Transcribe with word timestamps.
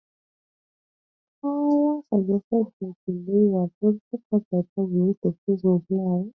Correr 1.39 2.01
suggested 2.49 2.95
the 3.05 3.13
delay 3.13 3.45
was 3.49 3.69
also 3.81 3.99
caused 4.31 4.45
by 4.51 4.61
problems 4.73 5.15
with 5.21 5.21
the 5.21 5.37
stage 5.43 5.63
machinery. 5.63 6.29